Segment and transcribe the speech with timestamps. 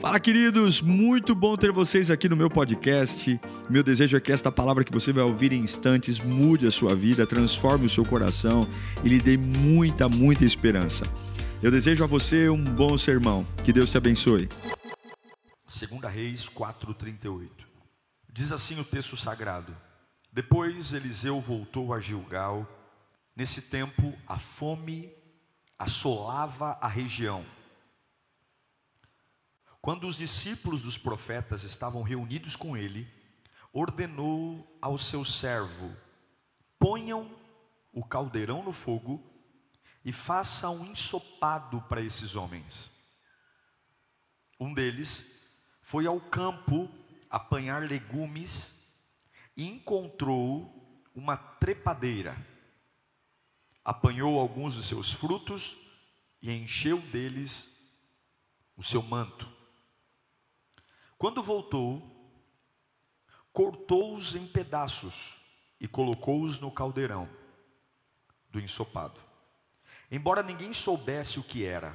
[0.00, 0.80] Fala, queridos!
[0.80, 3.40] Muito bom ter vocês aqui no meu podcast.
[3.68, 6.94] Meu desejo é que esta palavra que você vai ouvir em instantes mude a sua
[6.94, 8.64] vida, transforme o seu coração
[9.02, 11.04] e lhe dê muita, muita esperança.
[11.60, 13.44] Eu desejo a você um bom sermão.
[13.64, 14.48] Que Deus te abençoe.
[15.66, 17.48] 2 Reis 4,38
[18.32, 19.76] Diz assim o texto sagrado:
[20.32, 22.68] Depois Eliseu voltou a Gilgal.
[23.34, 25.10] Nesse tempo, a fome
[25.76, 27.44] assolava a região
[29.88, 33.08] quando os discípulos dos profetas estavam reunidos com ele,
[33.72, 35.96] ordenou ao seu servo:
[36.78, 37.34] ponham
[37.90, 39.18] o caldeirão no fogo
[40.04, 42.90] e façam um ensopado para esses homens.
[44.60, 45.24] Um deles
[45.80, 46.90] foi ao campo
[47.30, 48.92] apanhar legumes
[49.56, 52.36] e encontrou uma trepadeira.
[53.82, 55.78] Apanhou alguns de seus frutos
[56.42, 57.70] e encheu deles
[58.76, 59.56] o seu manto.
[61.18, 62.00] Quando voltou,
[63.52, 65.36] cortou-os em pedaços
[65.80, 67.28] e colocou-os no caldeirão
[68.48, 69.20] do ensopado.
[70.08, 71.92] Embora ninguém soubesse o que era,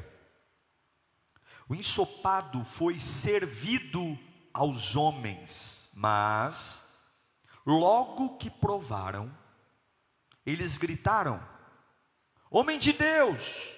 [1.69, 4.19] o ensopado foi servido
[4.53, 6.83] aos homens, mas
[7.65, 9.33] logo que provaram,
[10.45, 11.41] eles gritaram:
[12.51, 13.73] Homem de Deus,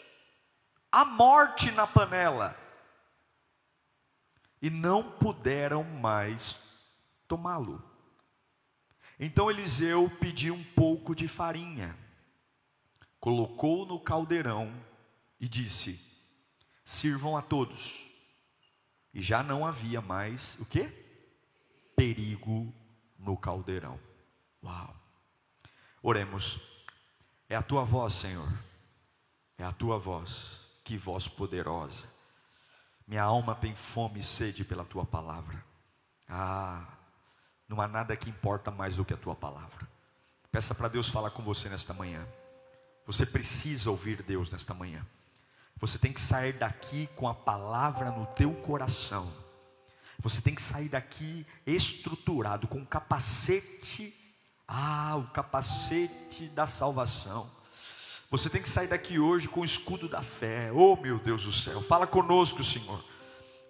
[0.91, 2.64] a morte na panela
[4.65, 6.57] e não puderam mais
[7.27, 7.83] tomá-lo.
[9.19, 11.95] Então Eliseu pediu um pouco de farinha,
[13.19, 14.73] colocou no caldeirão
[15.39, 15.99] e disse:
[16.83, 18.07] Sirvam a todos.
[19.13, 20.89] E já não havia mais o que?
[21.95, 22.73] Perigo
[23.19, 23.99] no caldeirão.
[24.63, 24.95] Uau!
[26.01, 26.59] Oremos.
[27.47, 28.51] É a tua voz, Senhor.
[29.59, 32.14] É a tua voz, que voz poderosa.
[33.07, 35.63] Minha alma tem fome e sede pela tua palavra.
[36.27, 36.83] Ah,
[37.67, 39.87] não há nada que importa mais do que a tua palavra.
[40.51, 42.25] Peça para Deus falar com você nesta manhã.
[43.05, 45.05] Você precisa ouvir Deus nesta manhã.
[45.77, 49.31] Você tem que sair daqui com a palavra no teu coração.
[50.19, 54.13] Você tem que sair daqui estruturado com o capacete,
[54.67, 57.49] ah, o capacete da salvação.
[58.37, 60.69] Você tem que sair daqui hoje com o escudo da fé.
[60.73, 63.01] Oh, meu Deus do céu, fala conosco, Senhor.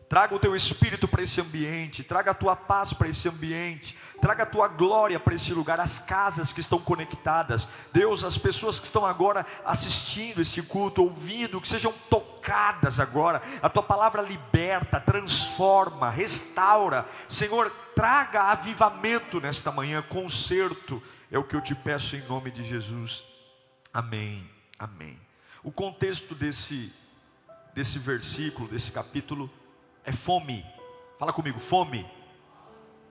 [0.09, 4.41] Traga o teu espírito para esse ambiente, traga a tua paz para esse ambiente, traga
[4.41, 7.67] a tua glória para esse lugar, as casas que estão conectadas.
[7.93, 13.43] Deus, as pessoas que estão agora assistindo este culto, ouvindo, que sejam tocadas agora.
[13.61, 17.05] A tua palavra liberta, transforma, restaura.
[17.27, 21.03] Senhor, traga avivamento nesta manhã, conserto.
[21.31, 23.23] É o que eu te peço em nome de Jesus.
[23.93, 25.19] Amém, amém.
[25.63, 26.93] O contexto desse,
[27.73, 29.49] desse versículo, desse capítulo,
[30.03, 30.65] é fome.
[31.17, 32.09] Fala comigo, fome.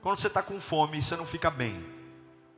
[0.01, 1.85] Quando você está com fome, você não fica bem.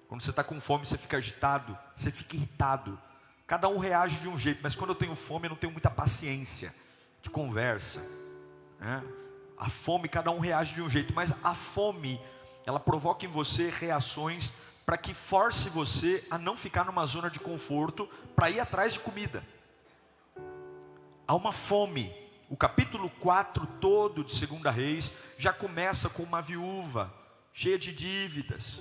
[0.09, 3.01] Quando você está com fome, você fica agitado, você fica irritado.
[3.47, 5.91] Cada um reage de um jeito, mas quando eu tenho fome, eu não tenho muita
[5.91, 6.75] paciência
[7.23, 8.05] de conversa.
[8.79, 9.03] Né?
[9.57, 12.21] A fome, cada um reage de um jeito, mas a fome,
[12.65, 14.53] ela provoca em você reações
[14.87, 19.01] para que force você a não ficar numa zona de conforto para ir atrás de
[19.01, 19.45] comida.
[21.27, 22.15] Há uma fome.
[22.49, 27.13] O capítulo 4 todo de 2 Reis já começa com uma viúva
[27.53, 28.81] cheia de dívidas,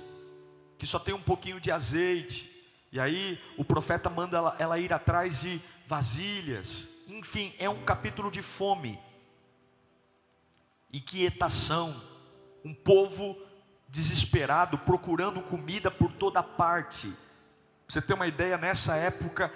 [0.78, 2.52] que só tem um pouquinho de azeite.
[2.92, 6.88] E aí o profeta manda ela, ela ir atrás de vasilhas.
[7.08, 8.96] Enfim, é um capítulo de fome,
[10.92, 12.00] inquietação,
[12.64, 13.36] um povo
[13.96, 17.12] desesperado, procurando comida por toda parte.
[17.88, 19.50] você tem uma ideia, nessa época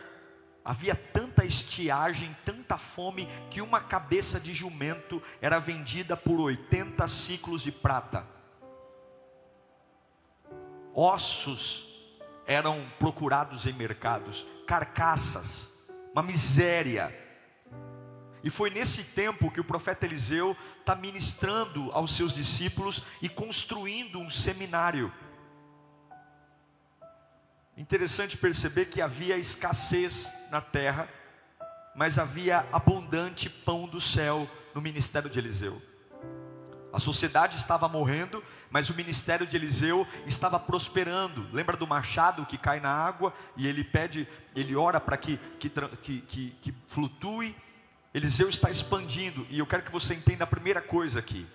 [0.64, 7.60] havia tanta estiagem, tanta fome, que uma cabeça de jumento era vendida por 80 ciclos
[7.60, 8.26] de prata.
[10.94, 11.86] Ossos
[12.46, 15.70] eram procurados em mercados, carcaças,
[16.12, 17.14] uma miséria.
[18.42, 24.18] E foi nesse tempo que o profeta Eliseu está ministrando aos seus discípulos e construindo
[24.18, 25.12] um seminário.
[27.76, 31.08] Interessante perceber que havia escassez na terra,
[31.94, 35.80] mas havia abundante pão do céu no ministério de Eliseu.
[36.92, 41.48] A sociedade estava morrendo, mas o ministério de Eliseu estava prosperando.
[41.52, 44.26] Lembra do machado que cai na água e ele pede,
[44.56, 47.54] ele ora para que, que, que, que, flutue
[48.12, 51.46] Eliseu está expandindo, e eu quero que você entenda a primeira coisa aqui.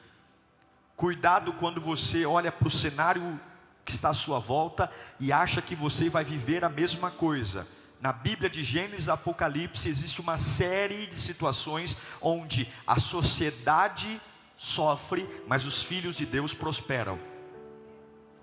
[0.95, 3.39] Cuidado quando você olha para o cenário
[3.83, 7.67] que está à sua volta e acha que você vai viver a mesma coisa.
[7.99, 14.21] Na Bíblia de Gênesis Apocalipse existe uma série de situações onde a sociedade
[14.57, 17.19] sofre, mas os filhos de Deus prosperam.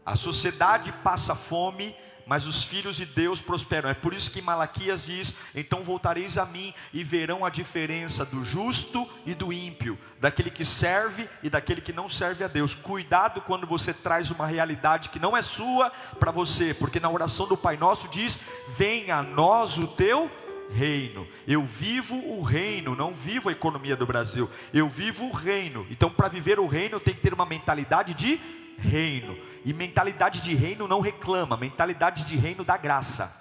[0.04, 1.96] A sociedade passa fome,
[2.26, 3.88] mas os filhos de Deus prosperam.
[3.88, 8.44] É por isso que Malaquias diz: Então voltareis a mim e verão a diferença do
[8.44, 12.74] justo e do ímpio, daquele que serve e daquele que não serve a Deus.
[12.74, 17.46] Cuidado quando você traz uma realidade que não é sua para você, porque na oração
[17.46, 18.40] do Pai Nosso diz:
[18.76, 20.30] Venha a nós o teu
[20.72, 21.26] reino.
[21.46, 24.48] Eu vivo o reino, não vivo a economia do Brasil.
[24.72, 25.86] Eu vivo o reino.
[25.90, 28.40] Então, para viver o reino, tenho que ter uma mentalidade de
[28.82, 29.36] reino.
[29.64, 33.40] E mentalidade de reino não reclama, mentalidade de reino dá graça.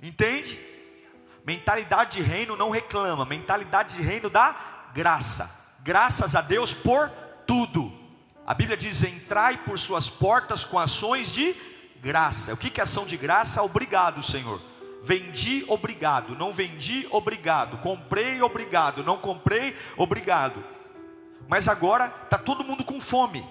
[0.00, 0.58] Entende?
[1.44, 5.50] Mentalidade de reino não reclama, mentalidade de reino dá graça.
[5.80, 7.10] Graças a Deus por
[7.46, 7.92] tudo.
[8.46, 11.56] A Bíblia diz: entrai por suas portas com ações de
[12.00, 12.54] graça.
[12.54, 13.62] O que é ação de graça?
[13.62, 14.60] Obrigado, Senhor.
[15.02, 16.36] Vendi, obrigado.
[16.36, 17.78] Não vendi, obrigado.
[17.78, 19.02] Comprei, obrigado.
[19.02, 20.62] Não comprei, obrigado.
[21.48, 23.44] Mas agora está todo mundo com fome.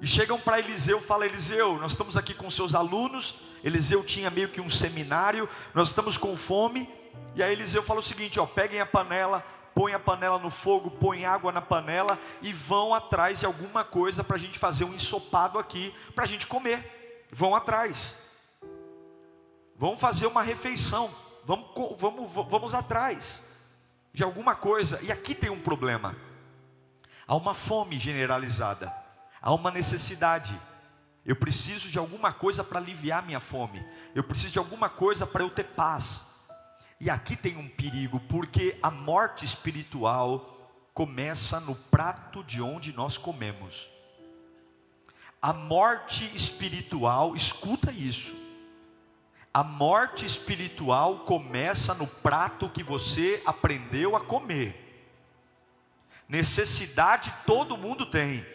[0.00, 3.34] E chegam para Eliseu, fala Eliseu, nós estamos aqui com seus alunos.
[3.62, 6.88] Eliseu tinha meio que um seminário, nós estamos com fome.
[7.34, 9.44] E aí Eliseu fala o seguinte: ó, peguem a panela,
[9.74, 14.22] põe a panela no fogo, põe água na panela e vão atrás de alguma coisa
[14.22, 17.26] para a gente fazer um ensopado aqui, para a gente comer.
[17.32, 18.16] Vão atrás.
[19.76, 21.10] Vamos fazer uma refeição.
[21.44, 21.66] Vamos,
[21.98, 23.49] vamos, vamos atrás
[24.12, 25.00] de alguma coisa.
[25.02, 26.16] E aqui tem um problema.
[27.26, 28.92] Há uma fome generalizada.
[29.40, 30.58] Há uma necessidade.
[31.24, 33.84] Eu preciso de alguma coisa para aliviar minha fome.
[34.14, 36.24] Eu preciso de alguma coisa para eu ter paz.
[36.98, 43.16] E aqui tem um perigo, porque a morte espiritual começa no prato de onde nós
[43.16, 43.88] comemos.
[45.40, 48.49] A morte espiritual, escuta isso
[49.52, 54.76] a morte espiritual começa no prato que você aprendeu a comer.
[56.28, 58.46] Necessidade todo mundo tem,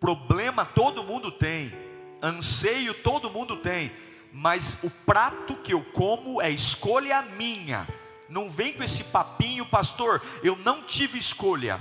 [0.00, 1.72] problema todo mundo tem,
[2.20, 3.92] anseio todo mundo tem,
[4.32, 7.86] mas o prato que eu como é escolha minha.
[8.28, 10.20] Não vem com esse papinho, pastor.
[10.42, 11.80] Eu não tive escolha.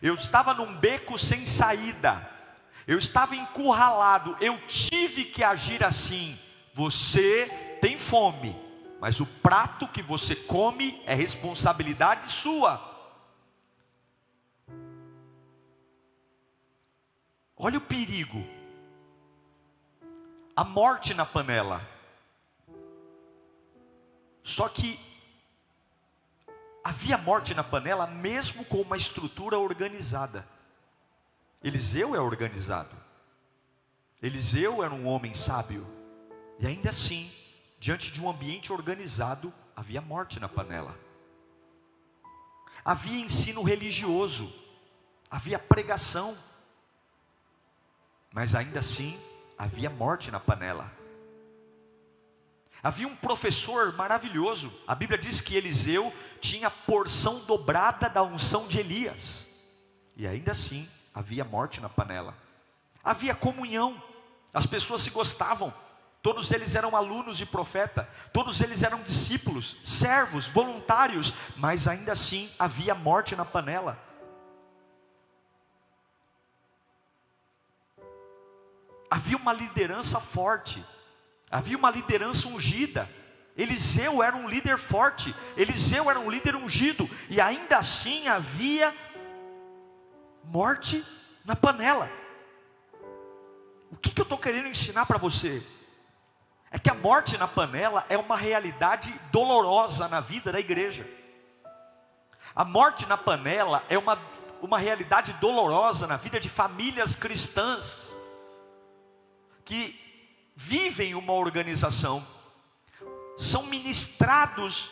[0.00, 2.28] Eu estava num beco sem saída.
[2.88, 4.36] Eu estava encurralado.
[4.40, 6.36] Eu tive que agir assim.
[6.74, 8.56] Você tem fome,
[9.00, 12.80] mas o prato que você come é responsabilidade sua.
[17.56, 18.40] Olha o perigo.
[20.54, 21.84] A morte na panela.
[24.44, 25.00] Só que
[26.84, 30.46] havia morte na panela mesmo com uma estrutura organizada.
[31.64, 32.94] Eliseu é organizado.
[34.22, 35.84] Eliseu era um homem sábio.
[36.60, 37.41] E ainda assim,
[37.82, 40.96] diante de um ambiente organizado, havia morte na panela.
[42.84, 44.52] Havia ensino religioso,
[45.28, 46.38] havia pregação,
[48.32, 49.20] mas ainda assim
[49.58, 50.92] havia morte na panela.
[52.80, 58.78] Havia um professor maravilhoso, a Bíblia diz que Eliseu tinha porção dobrada da unção de
[58.78, 59.44] Elias,
[60.16, 62.38] e ainda assim havia morte na panela.
[63.02, 64.00] Havia comunhão,
[64.54, 65.74] as pessoas se gostavam,
[66.22, 72.48] Todos eles eram alunos de profeta, todos eles eram discípulos, servos, voluntários, mas ainda assim
[72.56, 73.98] havia morte na panela.
[79.10, 80.82] Havia uma liderança forte,
[81.50, 83.10] havia uma liderança ungida.
[83.56, 88.94] Eliseu era um líder forte, Eliseu era um líder ungido, e ainda assim havia
[90.44, 91.04] morte
[91.44, 92.08] na panela.
[93.90, 95.60] O que, que eu estou querendo ensinar para você?
[96.72, 101.06] É que a morte na panela é uma realidade dolorosa na vida da igreja.
[102.56, 104.18] A morte na panela é uma,
[104.62, 108.10] uma realidade dolorosa na vida de famílias cristãs
[109.66, 110.00] que
[110.56, 112.26] vivem uma organização,
[113.36, 114.90] são ministrados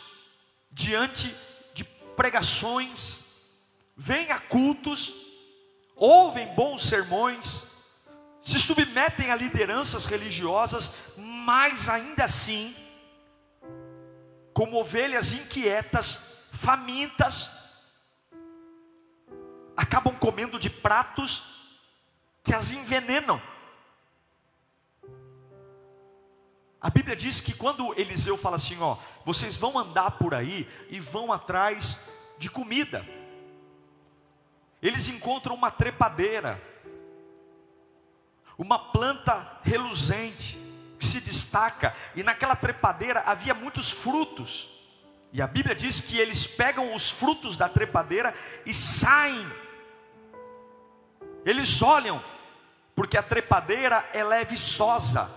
[0.71, 1.35] diante
[1.73, 1.83] de
[2.15, 3.19] pregações,
[3.95, 5.13] vêm a cultos,
[5.95, 7.63] ouvem bons sermões,
[8.41, 10.91] se submetem a lideranças religiosas,
[11.41, 12.75] mas ainda assim,
[14.53, 17.49] como ovelhas inquietas, famintas,
[19.75, 21.43] acabam comendo de pratos
[22.43, 23.41] que as envenenam.
[26.79, 30.99] A Bíblia diz que quando Eliseu fala assim, ó, vocês vão andar por aí e
[30.99, 33.05] vão atrás de comida.
[34.81, 36.61] Eles encontram uma trepadeira,
[38.57, 40.70] uma planta reluzente,
[41.01, 44.69] que se destaca, e naquela trepadeira havia muitos frutos.
[45.33, 49.51] E a Bíblia diz que eles pegam os frutos da trepadeira e saem.
[51.43, 52.23] Eles olham,
[52.95, 55.27] porque a trepadeira ela é viçosa,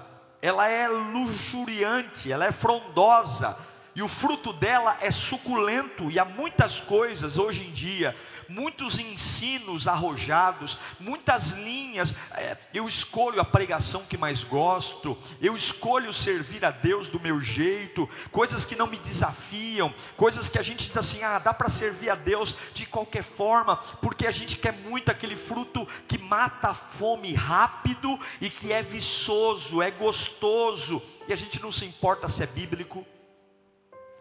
[0.42, 3.56] ela é luxuriante, ela é frondosa,
[3.94, 8.14] e o fruto dela é suculento, e há muitas coisas hoje em dia
[8.48, 12.14] muitos ensinos arrojados, muitas linhas.
[12.32, 17.40] É, eu escolho a pregação que mais gosto, eu escolho servir a Deus do meu
[17.40, 21.68] jeito, coisas que não me desafiam, coisas que a gente diz assim: ah, dá para
[21.68, 26.68] servir a Deus de qualquer forma, porque a gente quer muito aquele fruto que mata
[26.68, 32.28] a fome rápido e que é viçoso, é gostoso, e a gente não se importa
[32.28, 33.06] se é bíblico.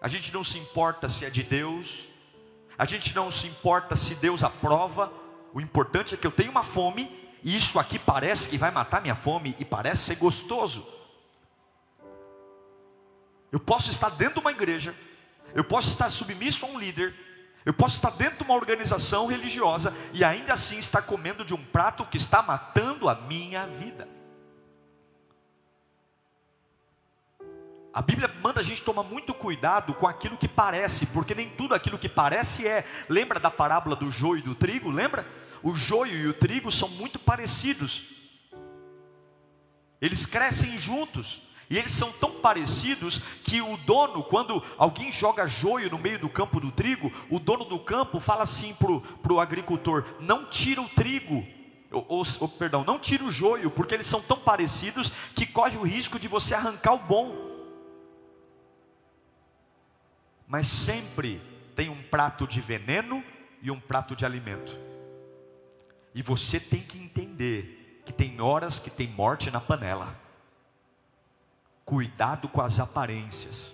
[0.04, 2.10] A gente não se importa se é de Deus,
[2.78, 5.10] a gente não se importa se Deus aprova,
[5.54, 7.10] o importante é que eu tenho uma fome,
[7.42, 10.86] e isso aqui parece que vai matar minha fome, e parece ser gostoso.
[13.50, 14.94] Eu posso estar dentro de uma igreja,
[15.56, 17.16] eu posso estar submisso a um líder,
[17.64, 21.64] eu posso estar dentro de uma organização religiosa e ainda assim estar comendo de um
[21.64, 24.06] prato que está matando a minha vida.
[27.94, 31.76] A Bíblia manda a gente tomar muito cuidado com aquilo que parece, porque nem tudo
[31.76, 32.84] aquilo que parece é.
[33.08, 34.90] Lembra da parábola do joio e do trigo?
[34.90, 35.28] Lembra?
[35.62, 38.02] O joio e o trigo são muito parecidos.
[40.02, 41.44] Eles crescem juntos.
[41.70, 46.30] E eles são tão parecidos que o dono, quando alguém joga joio no meio do
[46.30, 50.90] campo do trigo, o dono do campo fala assim para o agricultor: não tira o
[50.90, 51.44] trigo,
[51.90, 55.78] ou, ou, ou, perdão, não tira o joio, porque eles são tão parecidos que corre
[55.78, 57.53] o risco de você arrancar o bom
[60.54, 61.42] mas sempre
[61.76, 63.26] tem um prato de veneno
[63.60, 64.78] e um prato de alimento.
[66.14, 70.16] E você tem que entender que tem horas que tem morte na panela.
[71.84, 73.74] Cuidado com as aparências.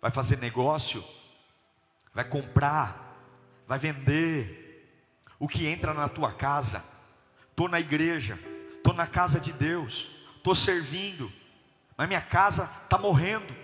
[0.00, 1.04] Vai fazer negócio,
[2.14, 3.22] vai comprar,
[3.68, 4.96] vai vender.
[5.38, 6.82] O que entra na tua casa,
[7.50, 8.38] estou na igreja,
[8.78, 11.30] estou na casa de Deus, estou servindo,
[11.98, 13.61] mas minha casa está morrendo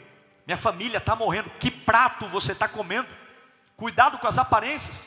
[0.49, 1.51] minha família está morrendo.
[1.61, 3.07] Que prato você está comendo?
[3.77, 5.07] Cuidado com as aparências.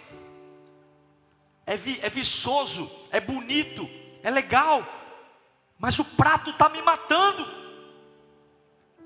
[1.66, 3.90] É, vi, é viçoso, é bonito,
[4.22, 4.86] é legal,
[5.80, 7.44] mas o prato está me matando.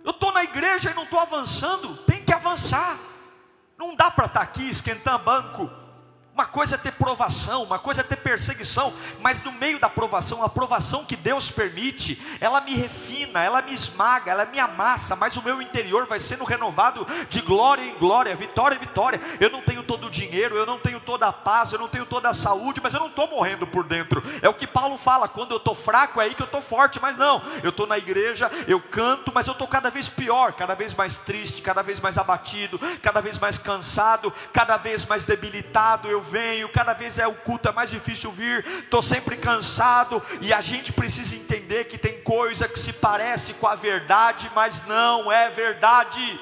[0.04, 2.98] Eu estou na igreja e não estou avançando, tem que avançar.
[3.78, 5.72] Não dá para estar tá aqui esquentando banco
[6.36, 10.44] uma coisa é ter provação, uma coisa é ter perseguição, mas no meio da provação,
[10.44, 15.38] a provação que Deus permite, ela me refina, ela me esmaga, ela me amassa, mas
[15.38, 19.22] o meu interior vai sendo renovado de glória em glória, vitória em vitória.
[19.40, 22.06] Eu não tenho todo o dinheiro, eu não tenho toda a paz, eu não tenho
[22.06, 24.22] toda a saúde, mas eu não estou morrendo por dentro.
[24.42, 27.00] É o que Paulo fala: quando eu estou fraco, é aí que eu estou forte,
[27.00, 30.74] mas não, eu estou na igreja, eu canto, mas eu estou cada vez pior, cada
[30.74, 36.10] vez mais triste, cada vez mais abatido, cada vez mais cansado, cada vez mais debilitado.
[36.10, 40.52] Eu venho, cada vez é o culto é mais difícil vir, estou sempre cansado, e
[40.54, 45.32] a gente precisa entender que tem coisa que se parece com a verdade, mas não
[45.32, 46.40] é verdade.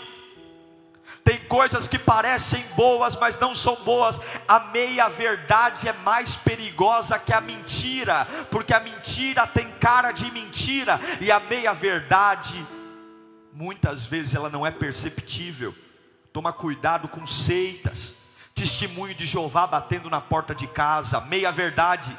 [1.24, 4.20] Tem coisas que parecem boas, mas não são boas.
[4.46, 11.00] A meia-verdade é mais perigosa que a mentira, porque a mentira tem cara de mentira,
[11.22, 12.66] e a meia-verdade,
[13.54, 15.74] muitas vezes, ela não é perceptível.
[16.34, 18.16] Toma cuidado com seitas
[18.54, 22.18] testemunho de Jeová batendo na porta de casa, meia verdade.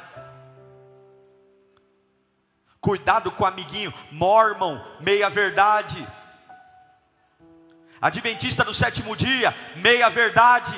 [2.79, 6.05] Cuidado com o amiguinho, mormon, meia verdade.
[8.01, 10.75] Adventista do sétimo dia, meia verdade.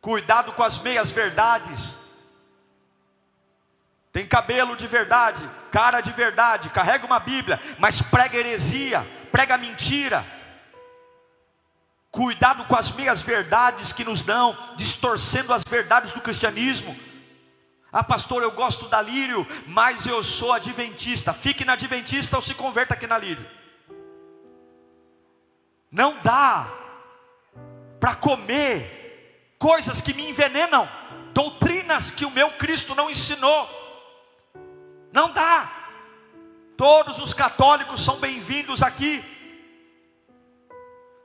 [0.00, 1.96] Cuidado com as meias verdades.
[4.12, 10.37] Tem cabelo de verdade, cara de verdade, carrega uma Bíblia, mas prega heresia, prega mentira
[12.18, 16.98] Cuidado com as meias verdades que nos dão, distorcendo as verdades do cristianismo.
[17.92, 21.32] Ah, pastor, eu gosto da Lírio, mas eu sou adventista.
[21.32, 23.48] Fique na adventista ou se converta aqui na Lírio.
[25.92, 26.66] Não dá
[28.00, 30.88] para comer coisas que me envenenam,
[31.32, 33.70] doutrinas que o meu Cristo não ensinou.
[35.12, 35.70] Não dá.
[36.76, 39.24] Todos os católicos são bem-vindos aqui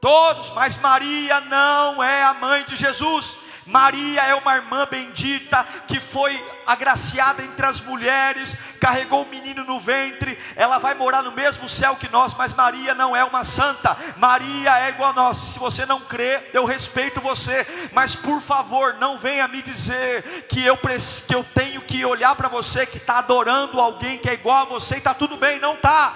[0.04, 3.38] todos, mas Maria não é a mãe de Jesus.
[3.66, 9.80] Maria é uma irmã bendita que foi agraciada entre as mulheres, carregou o menino no
[9.80, 13.96] ventre, ela vai morar no mesmo céu que nós, mas Maria não é uma santa,
[14.18, 15.38] Maria é igual a nós.
[15.38, 20.66] Se você não crê, eu respeito você, mas por favor, não venha me dizer que
[20.66, 24.64] eu, que eu tenho que olhar para você que está adorando alguém que é igual
[24.64, 26.14] a você e está tudo bem, não está.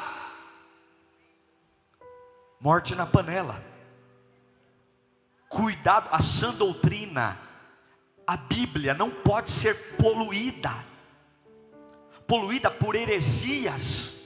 [2.60, 3.67] Morte na panela.
[5.50, 7.39] Cuidado, a sã doutrina,
[8.25, 10.74] a Bíblia não pode ser poluída.
[12.27, 14.17] Poluída por heresias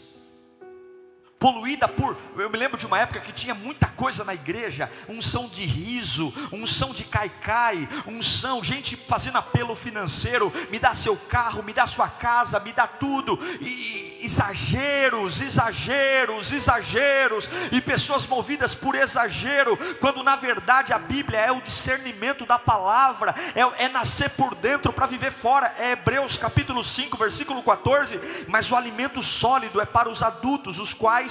[1.41, 2.15] poluída por.
[2.37, 6.31] Eu me lembro de uma época que tinha muita coisa na igreja: unção de riso,
[6.51, 12.07] unção de caicai, unção, gente fazendo apelo financeiro: me dá seu carro, me dá sua
[12.07, 13.39] casa, me dá tudo.
[13.59, 21.51] E, exageros, exageros, exageros, e pessoas movidas por exagero, quando na verdade a Bíblia é
[21.51, 25.73] o discernimento da palavra, é, é nascer por dentro para viver fora.
[25.79, 28.19] É Hebreus capítulo 5, versículo 14.
[28.47, 31.30] Mas o alimento sólido é para os adultos, os quais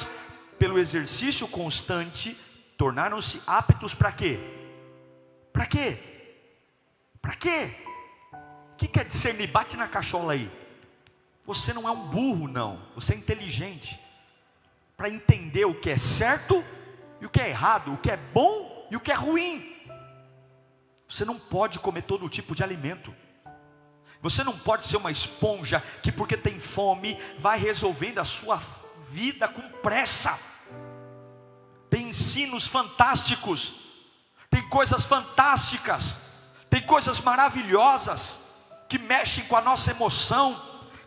[0.61, 2.37] pelo exercício constante,
[2.77, 4.39] tornaram-se aptos para quê?
[5.51, 5.97] Para quê?
[7.23, 7.71] Para quê?
[8.75, 9.47] O que quer discernir?
[9.47, 10.51] Bate na cachola aí.
[11.47, 12.79] Você não é um burro, não.
[12.95, 13.99] Você é inteligente.
[14.99, 16.63] Para entender o que é certo
[17.23, 19.75] e o que é errado, o que é bom e o que é ruim.
[21.09, 23.17] Você não pode comer todo tipo de alimento.
[24.21, 28.61] Você não pode ser uma esponja que, porque tem fome, vai resolvendo a sua
[29.11, 30.50] vida com pressa.
[31.91, 33.75] Tem ensinos fantásticos,
[34.49, 36.17] tem coisas fantásticas,
[36.71, 38.39] tem coisas maravilhosas
[38.89, 40.61] que mexem com a nossa emoção,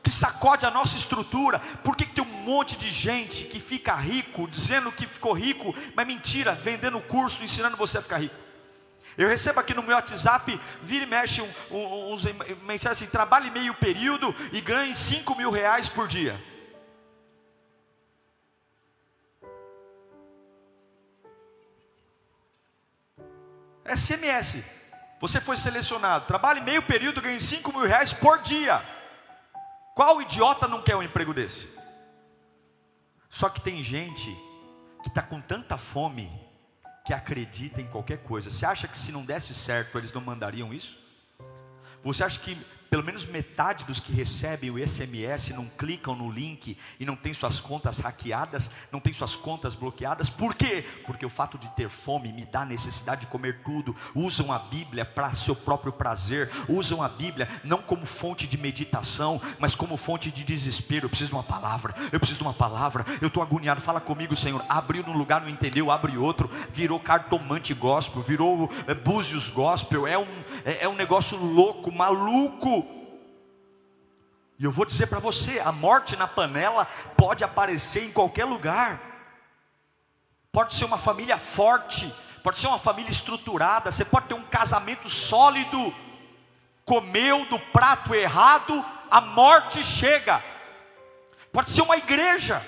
[0.04, 1.60] que sacode a nossa estrutura.
[1.84, 5.74] Por que, que tem um monte de gente que fica rico, dizendo que ficou rico,
[5.96, 8.36] mas mentira, vendendo curso, ensinando você a ficar rico?
[9.18, 12.24] Eu recebo aqui no meu WhatsApp, vira e mexe um, um, uns
[12.64, 16.42] mensagens assim, trabalhe meio período e ganhe 5 mil reais por dia.
[23.86, 24.64] SMS.
[25.20, 26.26] Você foi selecionado.
[26.26, 28.82] Trabalhe meio período, ganhe 5 mil reais por dia.
[29.96, 31.70] Qual idiota não quer um emprego desse?
[33.30, 34.36] Só que tem gente
[35.02, 36.32] que está com tanta fome
[37.06, 38.50] que acredita em qualquer coisa.
[38.50, 40.98] Você acha que se não desse certo eles não mandariam isso?
[42.04, 42.58] Você acha que
[42.94, 47.34] pelo menos metade dos que recebem o SMS não clicam no link e não tem
[47.34, 50.30] suas contas hackeadas, não tem suas contas bloqueadas.
[50.30, 50.86] Por quê?
[51.04, 53.96] Porque o fato de ter fome me dá necessidade de comer tudo.
[54.14, 59.42] Usam a Bíblia para seu próprio prazer, usam a Bíblia não como fonte de meditação,
[59.58, 61.06] mas como fonte de desespero.
[61.06, 63.04] Eu preciso de uma palavra, eu preciso de uma palavra.
[63.20, 63.82] Eu estou agoniado.
[63.82, 64.64] Fala comigo, Senhor.
[64.70, 66.48] Abriu num lugar, não entendeu, abre outro.
[66.72, 70.06] Virou cartomante gospel, virou é, búzios gospel.
[70.06, 72.83] É um, é, é um negócio louco, maluco.
[74.60, 76.86] E eu vou dizer para você: a morte na panela
[77.18, 79.00] pode aparecer em qualquer lugar.
[80.52, 82.14] Pode ser uma família forte,
[82.44, 85.94] pode ser uma família estruturada, você pode ter um casamento sólido.
[86.86, 90.44] Comeu do prato errado, a morte chega.
[91.52, 92.64] Pode ser uma igreja,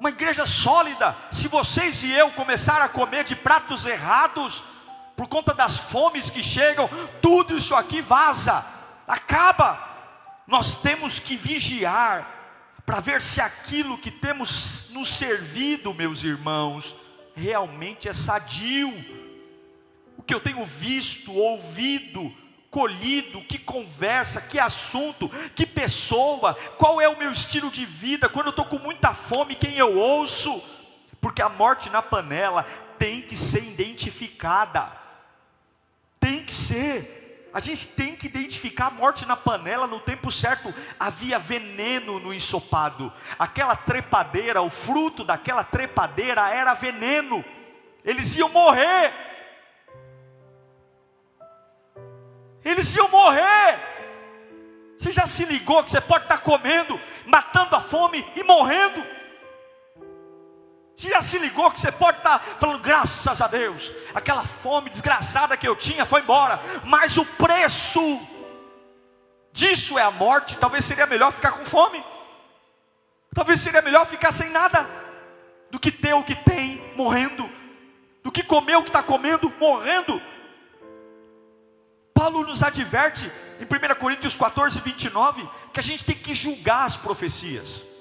[0.00, 1.16] uma igreja sólida.
[1.30, 4.64] Se vocês e eu começar a comer de pratos errados,
[5.16, 6.88] por conta das fomes que chegam,
[7.20, 8.64] tudo isso aqui vaza,
[9.06, 9.91] acaba.
[10.52, 16.94] Nós temos que vigiar para ver se aquilo que temos nos servido, meus irmãos,
[17.34, 18.92] realmente é sadio.
[20.14, 22.30] O que eu tenho visto, ouvido,
[22.70, 28.48] colhido, que conversa, que assunto, que pessoa, qual é o meu estilo de vida, quando
[28.48, 30.62] eu estou com muita fome, quem eu ouço,
[31.18, 32.64] porque a morte na panela
[32.98, 34.92] tem que ser identificada,
[36.20, 37.21] tem que ser
[37.52, 40.74] a gente tem que identificar a morte na panela no tempo certo.
[40.98, 47.44] Havia veneno no ensopado, aquela trepadeira, o fruto daquela trepadeira era veneno,
[48.04, 49.12] eles iam morrer.
[52.64, 53.78] Eles iam morrer.
[54.96, 59.04] Você já se ligou que você pode estar comendo, matando a fome e morrendo?
[61.02, 65.56] Você já se ligou que você pode estar falando, graças a Deus, aquela fome desgraçada
[65.56, 68.20] que eu tinha foi embora, mas o preço
[69.50, 70.56] disso é a morte.
[70.58, 72.04] Talvez seria melhor ficar com fome,
[73.34, 74.88] talvez seria melhor ficar sem nada,
[75.72, 77.50] do que ter o que tem morrendo,
[78.22, 80.22] do que comer o que está comendo morrendo.
[82.14, 86.96] Paulo nos adverte em 1 Coríntios 14, 29, que a gente tem que julgar as
[86.96, 87.91] profecias.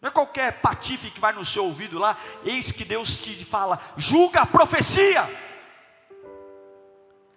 [0.00, 3.78] Não é qualquer patife que vai no seu ouvido lá, eis que Deus te fala,
[3.96, 5.28] julga a profecia.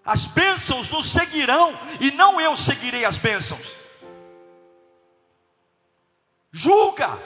[0.06, 3.76] As bênçãos nos seguirão, e não eu seguirei as bênçãos.
[6.52, 7.20] Julga,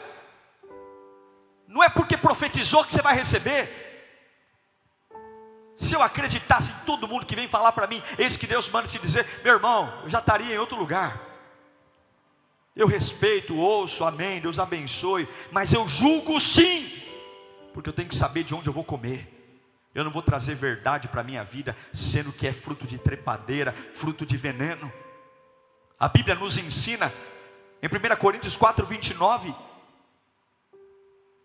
[1.67, 3.85] não é porque profetizou que você vai receber.
[5.75, 8.87] Se eu acreditasse em todo mundo que vem falar para mim, eis que Deus manda
[8.87, 11.26] te dizer, meu irmão, eu já estaria em outro lugar.
[12.77, 16.87] Eu respeito, ouço, amém, Deus abençoe, mas eu julgo sim,
[17.73, 19.33] porque eu tenho que saber de onde eu vou comer.
[19.95, 23.73] Eu não vou trazer verdade para a minha vida, sendo que é fruto de trepadeira,
[23.93, 24.93] fruto de veneno.
[25.99, 27.11] A Bíblia nos ensina,
[27.81, 29.55] em 1 Coríntios 4, 29,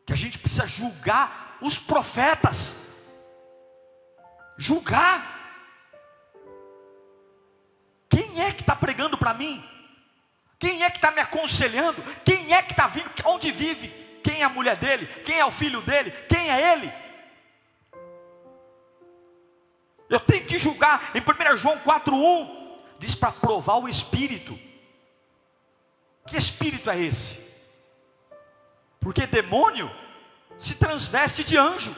[0.04, 2.74] que a gente precisa julgar os profetas.
[4.58, 5.40] Julgar.
[8.10, 9.64] Quem é que está pregando para mim?
[10.62, 12.00] Quem é que está me aconselhando?
[12.24, 13.10] Quem é que está vindo?
[13.24, 13.88] Onde vive?
[14.22, 15.08] Quem é a mulher dele?
[15.24, 16.12] Quem é o filho dele?
[16.28, 16.92] Quem é ele?
[20.08, 21.10] Eu tenho que julgar.
[21.16, 24.56] Em 1 João 4,1 diz para provar o espírito.
[26.28, 27.40] Que espírito é esse?
[29.00, 29.90] Porque demônio
[30.56, 31.92] se transveste de anjo.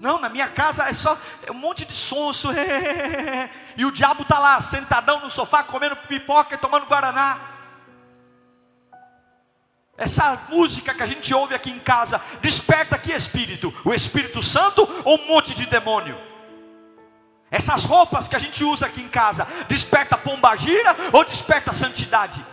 [0.00, 1.18] Não, na minha casa é só
[1.50, 2.48] um monte de sonso.
[3.76, 7.38] e o diabo está lá, sentadão no sofá, comendo pipoca e tomando guaraná.
[9.96, 13.74] Essa música que a gente ouve aqui em casa, desperta que espírito?
[13.84, 16.16] O Espírito Santo ou um monte de demônio?
[17.50, 22.44] Essas roupas que a gente usa aqui em casa, desperta pombagira ou desperta santidade?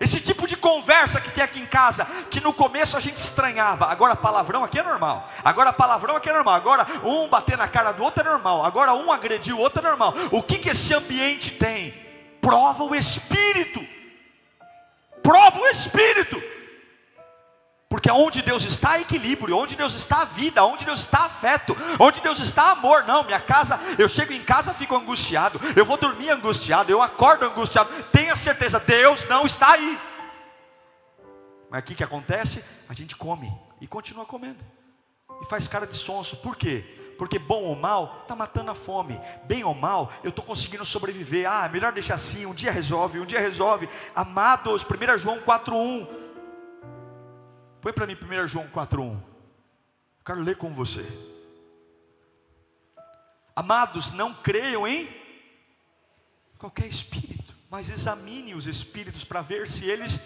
[0.00, 3.84] Esse tipo de conversa que tem aqui em casa, que no começo a gente estranhava,
[3.84, 5.28] agora palavrão aqui é normal.
[5.44, 6.54] Agora palavrão aqui é normal.
[6.54, 8.64] Agora um bater na cara do outro é normal.
[8.64, 10.14] Agora um agredir o outro é normal.
[10.32, 11.94] O que, que esse ambiente tem?
[12.40, 13.86] Prova o espírito.
[15.22, 16.42] Prova o espírito.
[17.90, 22.20] Porque onde Deus está é equilíbrio, onde Deus está vida, onde Deus está afeto, onde
[22.20, 23.02] Deus está amor.
[23.02, 27.46] Não, minha casa, eu chego em casa, fico angustiado, eu vou dormir angustiado, eu acordo
[27.46, 27.90] angustiado.
[28.12, 29.98] Tenha certeza, Deus não está aí.
[31.68, 32.64] Mas o que, que acontece?
[32.88, 34.64] A gente come e continua comendo.
[35.42, 36.36] E faz cara de sonso.
[36.36, 37.14] Por quê?
[37.18, 39.20] Porque bom ou mal está matando a fome.
[39.46, 41.50] Bem ou mal, eu estou conseguindo sobreviver.
[41.50, 43.88] Ah, melhor deixar assim, um dia resolve, um dia resolve.
[44.14, 46.19] Amados, 1 João 4,1.
[47.80, 49.20] Põe para mim 1 João 4,1.
[50.24, 51.04] Quero ler com você.
[53.56, 55.08] Amados, não creiam em
[56.58, 60.22] qualquer espírito, mas examine os espíritos para ver se eles.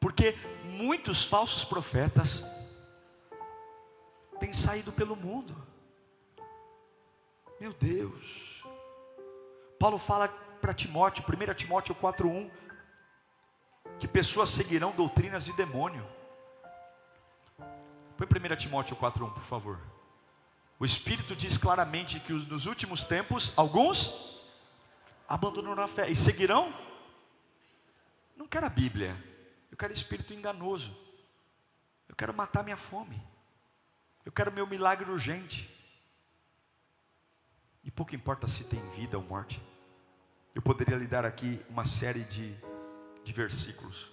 [0.00, 2.42] Porque muitos falsos profetas
[4.38, 5.56] tem saído pelo mundo.
[7.60, 8.62] Meu Deus.
[9.78, 10.28] Paulo fala
[10.60, 12.50] para Timóteo, 1 Timóteo 4:1,
[13.98, 16.06] que pessoas seguirão doutrinas de demônio.
[18.16, 19.80] Põe 1 Timóteo 4:1, por favor.
[20.78, 24.36] O Espírito diz claramente que nos últimos tempos alguns
[25.28, 26.72] abandonarão a fé e seguirão.
[28.36, 29.16] Não quero a Bíblia,
[29.70, 30.96] eu quero espírito enganoso.
[32.08, 33.22] Eu quero matar minha fome.
[34.24, 35.70] Eu quero meu milagre urgente.
[37.84, 39.62] E pouco importa se tem vida ou morte.
[40.54, 42.56] Eu poderia lhe dar aqui uma série de,
[43.26, 44.06] de versículos.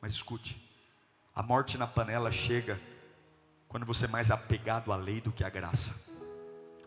[0.00, 0.60] Mas escute:
[1.34, 2.80] a morte na panela chega
[3.68, 5.94] quando você é mais apegado à lei do que à graça.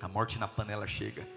[0.01, 1.27] A morte na panela chega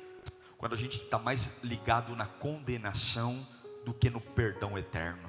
[0.57, 3.47] quando a gente está mais ligado na condenação
[3.85, 5.29] do que no perdão eterno.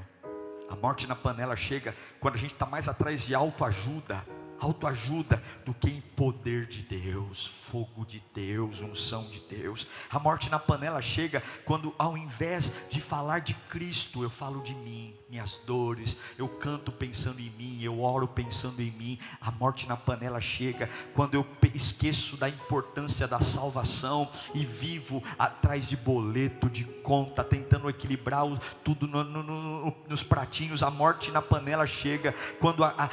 [0.69, 4.23] A morte na panela chega quando a gente está mais atrás de autoajuda
[4.63, 9.87] autoajuda do que em poder de Deus, fogo de Deus, unção de Deus.
[10.09, 14.73] A morte na panela chega quando, ao invés de falar de Cristo, eu falo de
[14.73, 19.19] mim, minhas dores, eu canto pensando em mim, eu oro pensando em mim.
[19.41, 25.87] A morte na panela chega quando eu esqueço da importância da salvação e vivo atrás
[25.87, 28.43] de boleto, de conta, tentando equilibrar
[28.83, 30.83] tudo no, no, no, nos pratinhos.
[30.83, 33.09] A morte na panela chega quando a, a,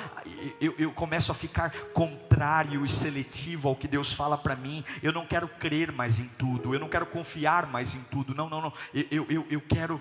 [0.61, 4.85] eu, eu começo a ficar contrário e seletivo ao que Deus fala para mim.
[5.03, 8.35] Eu não quero crer mais em tudo, eu não quero confiar mais em tudo.
[8.35, 8.73] Não, não, não.
[9.11, 10.01] Eu, eu, eu quero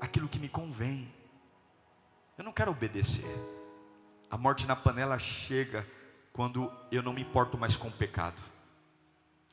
[0.00, 1.08] aquilo que me convém.
[2.36, 3.24] Eu não quero obedecer.
[4.30, 5.86] A morte na panela chega
[6.32, 8.40] quando eu não me importo mais com o pecado.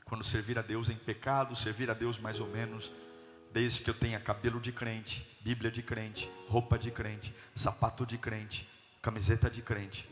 [0.05, 2.91] Quando servir a Deus em pecado, servir a Deus mais ou menos,
[3.51, 8.17] desde que eu tenha cabelo de crente, Bíblia de crente, roupa de crente, sapato de
[8.17, 8.67] crente,
[9.01, 10.07] camiseta de crente,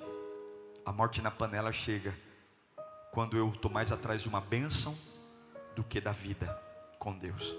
[0.85, 2.15] a morte na panela chega
[3.11, 4.95] quando eu estou mais atrás de uma bênção
[5.75, 6.47] do que da vida
[6.99, 7.55] com Deus.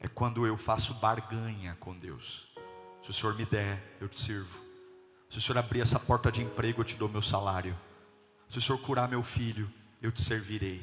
[0.00, 2.48] É quando eu faço barganha com Deus.
[3.02, 4.58] Se o Senhor me der, eu te sirvo.
[5.28, 7.78] Se o Senhor abrir essa porta de emprego, eu te dou meu salário.
[8.48, 9.70] Se o Senhor curar meu filho,
[10.02, 10.82] eu te servirei.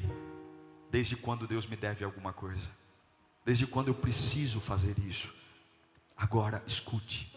[0.90, 2.70] Desde quando Deus me deve alguma coisa?
[3.44, 5.34] Desde quando eu preciso fazer isso?
[6.16, 7.36] Agora, escute.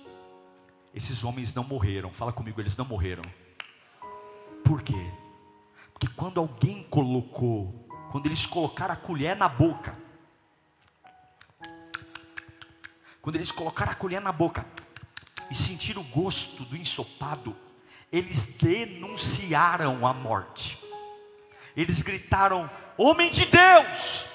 [0.94, 2.12] Esses homens não morreram.
[2.12, 3.24] Fala comigo, eles não morreram.
[4.72, 5.12] Por quê?
[5.92, 9.98] Porque quando alguém colocou, quando eles colocaram a colher na boca,
[13.22, 14.66] quando eles colocaram a colher na boca,
[15.50, 17.54] e sentiram o gosto do ensopado,
[18.10, 20.82] eles denunciaram a morte.
[21.76, 24.26] Eles gritaram: Homem de Deus!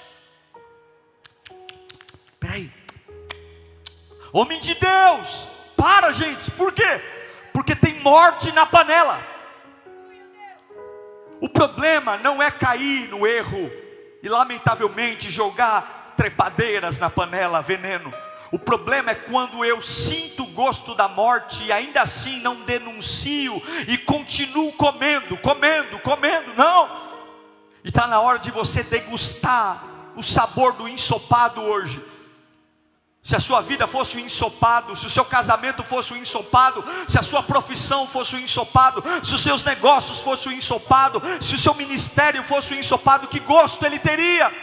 [2.39, 2.71] Peraí,
[4.35, 7.01] homem de Deus, para gente, por quê?
[7.55, 9.35] Porque tem morte na panela.
[11.41, 13.71] O problema não é cair no erro
[14.23, 18.13] e, lamentavelmente, jogar trepadeiras na panela, veneno.
[18.51, 23.61] O problema é quando eu sinto o gosto da morte e ainda assim não denuncio
[23.89, 26.55] e continuo comendo, comendo, comendo.
[26.55, 27.07] Não!
[27.85, 29.85] E está na hora de você degustar
[30.17, 32.03] o sabor do ensopado hoje.
[33.27, 37.19] Se a sua vida fosse um ensopado, se o seu casamento fosse um ensopado, se
[37.19, 41.59] a sua profissão fosse um ensopado, se os seus negócios fossem um ensopado, se o
[41.59, 44.55] seu ministério fosse um ensopado, que gosto ele teria?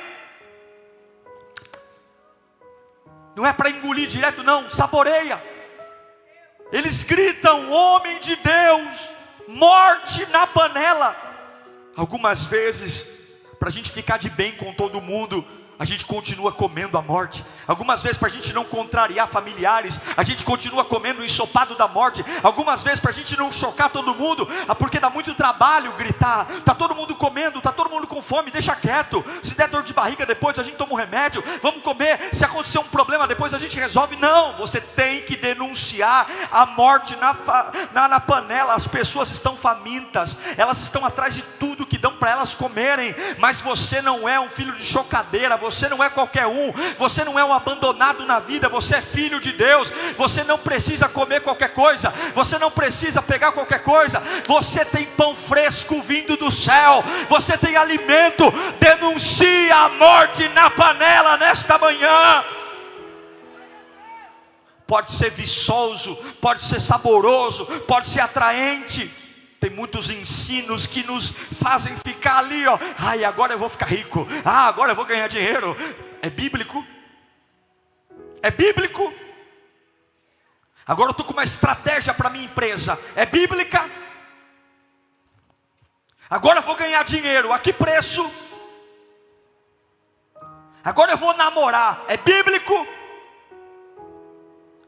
[3.35, 5.43] Não é para engolir direto, não, saboreia.
[6.71, 9.09] Eles gritam: homem de Deus,
[9.45, 11.13] morte na panela.
[11.97, 13.05] Algumas vezes,
[13.59, 15.45] para a gente ficar de bem com todo mundo,
[15.83, 17.43] a gente continua comendo a morte.
[17.67, 21.89] Algumas vezes, para a gente não contrariar familiares, a gente continua comendo o ensopado da
[21.89, 22.23] morte.
[22.41, 26.47] Algumas vezes, para a gente não chocar todo mundo, ah, porque dá muito trabalho gritar.
[26.49, 29.25] Está todo mundo comendo, está todo mundo com fome, deixa quieto.
[29.41, 32.29] Se der dor de barriga, depois a gente toma um remédio, vamos comer.
[32.31, 34.15] Se acontecer um problema, depois a gente resolve.
[34.15, 37.35] Não, você tem que denunciar a morte na,
[37.91, 38.73] na, na panela.
[38.73, 43.59] As pessoas estão famintas, elas estão atrás de tudo que dão para elas comerem, mas
[43.59, 47.43] você não é um filho de chocadeira você não é qualquer um, você não é
[47.43, 52.13] um abandonado na vida, você é filho de Deus, você não precisa comer qualquer coisa,
[52.33, 57.75] você não precisa pegar qualquer coisa, você tem pão fresco vindo do céu, você tem
[57.75, 62.43] alimento, denuncia a morte na panela nesta manhã.
[64.85, 69.22] Pode ser viçoso, pode ser saboroso, pode ser atraente
[69.63, 72.77] tem muitos ensinos que nos fazem ficar ali, ó.
[72.97, 74.27] Ai, agora eu vou ficar rico.
[74.43, 75.73] Ah, agora eu vou ganhar dinheiro.
[76.21, 76.85] É bíblico?
[78.41, 79.13] É bíblico?
[80.85, 82.99] Agora eu estou com uma estratégia para minha empresa.
[83.15, 83.89] É bíblica?
[86.29, 87.53] Agora eu vou ganhar dinheiro.
[87.53, 88.29] A que preço?
[90.83, 92.03] Agora eu vou namorar.
[92.09, 92.85] É bíblico?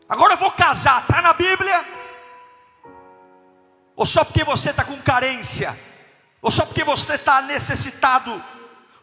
[0.10, 1.04] Agora eu vou casar.
[1.04, 1.95] Está na Bíblia?
[3.96, 5.78] Ou só porque você está com carência,
[6.42, 8.44] ou só porque você está necessitado.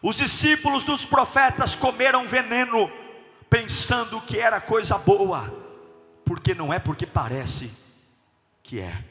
[0.01, 2.91] Os discípulos dos profetas comeram veneno,
[3.49, 5.51] pensando que era coisa boa,
[6.25, 7.71] porque não é porque parece
[8.61, 9.03] que é.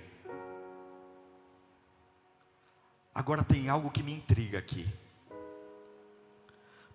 [3.15, 4.89] Agora tem algo que me intriga aqui.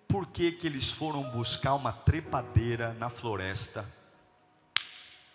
[0.07, 3.85] Por que, que eles foram buscar uma trepadeira na floresta,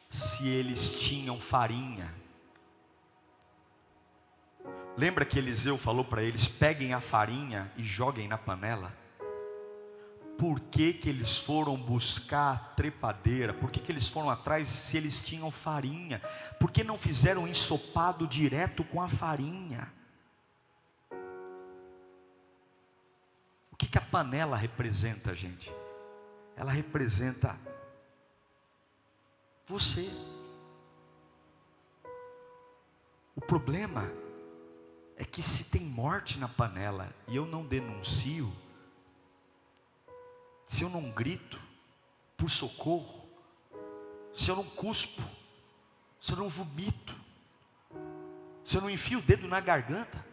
[0.09, 2.22] se eles tinham farinha?
[4.97, 8.93] Lembra que Eliseu falou para eles: peguem a farinha e joguem na panela?
[10.39, 13.55] Por que, que eles foram buscar a trepadeira?
[13.55, 16.21] Por que, que eles foram atrás se eles tinham farinha?
[16.59, 19.93] Por que não fizeram ensopado direto com a farinha?
[23.71, 25.73] O que, que a panela representa, gente?
[26.57, 27.57] Ela representa
[29.67, 30.11] você.
[33.35, 34.22] O problema
[35.23, 38.53] é que se tem morte na panela e eu não denuncio,
[40.67, 41.61] se eu não grito
[42.37, 43.25] por socorro,
[44.35, 45.23] se eu não cuspo,
[46.19, 47.15] se eu não vomito,
[48.65, 50.27] se eu não enfio o dedo na garganta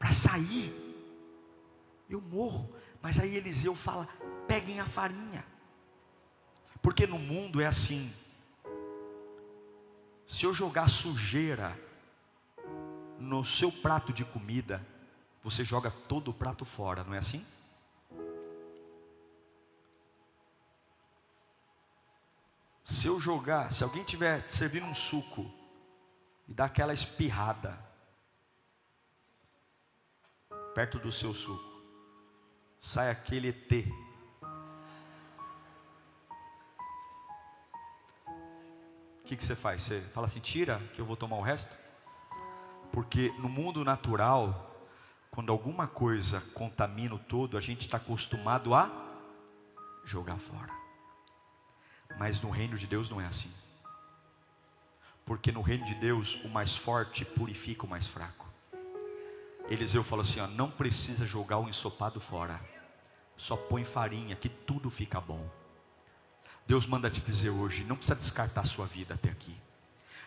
[0.00, 0.74] para sair,
[2.10, 2.74] eu morro.
[3.00, 4.08] Mas aí Eliseu fala:
[4.48, 5.46] peguem a farinha,
[6.82, 8.12] porque no mundo é assim.
[10.26, 11.78] Se eu jogar sujeira
[13.22, 14.84] no seu prato de comida,
[15.44, 17.46] você joga todo o prato fora, não é assim?
[22.84, 25.48] Se eu jogar, se alguém tiver servindo um suco
[26.48, 27.78] e dar aquela espirrada
[30.74, 31.80] perto do seu suco,
[32.80, 33.86] sai aquele ET.
[39.20, 39.82] O que, que você faz?
[39.82, 41.81] Você fala assim, tira que eu vou tomar o resto?
[42.92, 44.70] Porque no mundo natural,
[45.30, 48.90] quando alguma coisa contamina o todo, a gente está acostumado a
[50.04, 50.72] jogar fora.
[52.18, 53.50] Mas no reino de Deus não é assim.
[55.24, 58.46] Porque no reino de Deus, o mais forte purifica o mais fraco.
[59.70, 62.60] Eliseu falou assim: ó, não precisa jogar o ensopado fora,
[63.36, 65.48] só põe farinha, que tudo fica bom.
[66.66, 69.56] Deus manda te dizer hoje: não precisa descartar a sua vida até aqui.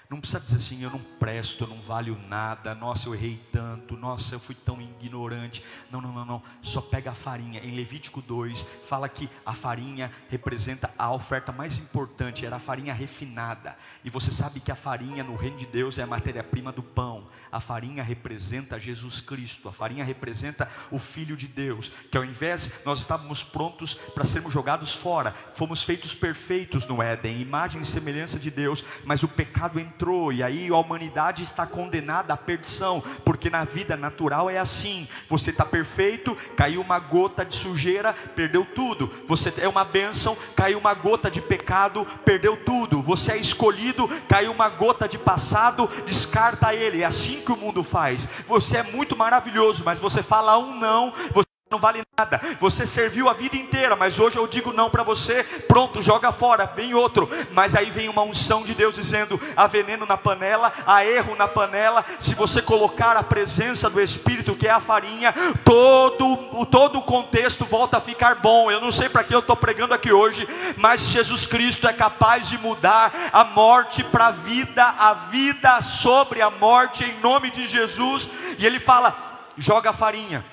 [0.10, 3.98] Não precisa dizer assim, eu não presto, eu não valho nada, nossa, eu errei tanto,
[3.98, 5.64] nossa, eu fui tão ignorante.
[5.90, 6.44] Não, não, não, não.
[6.62, 7.60] Só pega a farinha.
[7.64, 12.94] Em Levítico 2, fala que a farinha representa a oferta mais importante, era a farinha
[12.94, 13.76] refinada.
[14.04, 17.28] E você sabe que a farinha no reino de Deus é a matéria-prima do pão.
[17.52, 22.72] A farinha representa Jesus Cristo, a farinha representa o Filho de Deus, que ao invés
[22.86, 28.40] nós estávamos prontos para sermos jogados fora, fomos feitos perfeitos no Éden, imagem e semelhança
[28.40, 33.02] de Deus, mas o pecado entrou entrou, e aí a humanidade está condenada à perdição,
[33.24, 38.66] porque na vida natural é assim: você está perfeito, caiu uma gota de sujeira, perdeu
[38.66, 44.10] tudo, você é uma bênção, caiu uma gota de pecado, perdeu tudo, você é escolhido,
[44.28, 48.28] caiu uma gota de passado, descarta ele, é assim que o mundo faz.
[48.48, 52.40] Você é muito maravilhoso, mas você fala um não, você não vale nada.
[52.60, 55.44] Você serviu a vida inteira, mas hoje eu digo não para você.
[55.68, 57.28] Pronto, joga fora, vem outro.
[57.52, 61.48] Mas aí vem uma unção de Deus dizendo: há veneno na panela, há erro na
[61.48, 62.06] panela.
[62.20, 67.66] Se você colocar a presença do Espírito, que é a farinha, todo, todo o contexto
[67.66, 68.70] volta a ficar bom.
[68.70, 70.48] Eu não sei para que eu estou pregando aqui hoje,
[70.78, 76.44] mas Jesus Cristo é capaz de mudar a morte para a vida, a vida sobre
[76.44, 78.30] a morte, em nome de Jesus.
[78.60, 79.16] E ele fala:
[79.58, 80.46] joga a farinha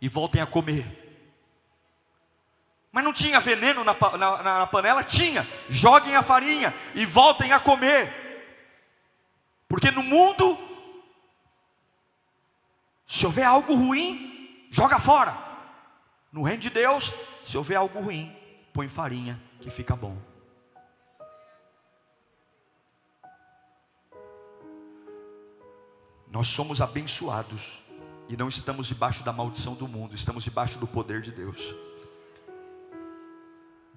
[0.00, 1.04] e voltem a comer.
[2.92, 5.04] Mas não tinha veneno na, na, na, panela?
[5.04, 5.46] Tinha.
[5.68, 8.10] Joguem a farinha e voltem a comer.
[9.68, 10.56] Porque no mundo,
[13.06, 15.36] se houver algo ruim, joga fora.
[16.32, 17.12] No reino de Deus,
[17.44, 18.34] se houver algo ruim,
[18.72, 20.16] põe farinha que fica bom.
[26.30, 27.85] Nós somos abençoados
[28.28, 31.74] e não estamos debaixo da maldição do mundo, estamos debaixo do poder de Deus.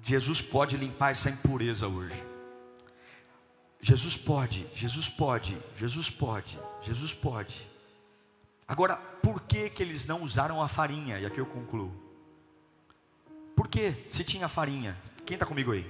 [0.02, 2.24] Jesus pode limpar essa impureza hoje.
[3.82, 7.68] Jesus pode, Jesus pode, Jesus pode, Jesus pode.
[8.68, 11.20] Agora, por que que eles não usaram a farinha?
[11.20, 11.92] E aqui eu concluo.
[13.56, 14.98] Por que se tinha farinha?
[15.26, 15.90] Quem está comigo aí?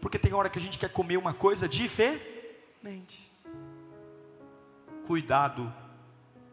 [0.00, 3.32] Porque tem hora que a gente quer comer uma coisa diferente.
[5.06, 5.72] Cuidado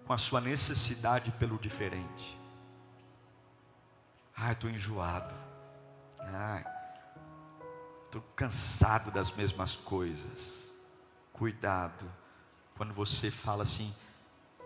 [0.06, 2.39] com a sua necessidade pelo diferente.
[4.36, 5.34] Ai, estou enjoado.
[6.20, 6.66] Ai,
[8.06, 10.72] estou cansado das mesmas coisas.
[11.32, 12.10] Cuidado
[12.76, 13.94] quando você fala assim,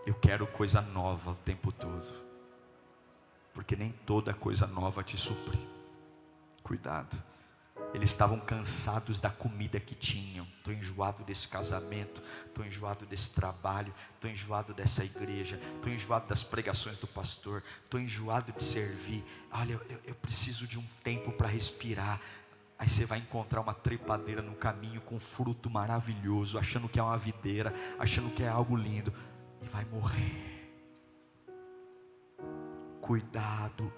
[0.05, 2.25] eu quero coisa nova o tempo todo.
[3.53, 5.57] Porque nem toda coisa nova te supre.
[6.63, 7.21] Cuidado.
[7.97, 10.45] Eles estavam cansados da comida que tinham.
[10.59, 16.43] Estou enjoado desse casamento, estou enjoado desse trabalho, estou enjoado dessa igreja, estou enjoado das
[16.43, 19.25] pregações do pastor, estou enjoado de servir.
[19.51, 22.21] Olha, eu, eu preciso de um tempo para respirar.
[22.77, 27.17] Aí você vai encontrar uma trepadeira no caminho com fruto maravilhoso, achando que é uma
[27.17, 29.11] videira, achando que é algo lindo,
[29.59, 30.69] e vai morrer.
[33.01, 33.91] Cuidado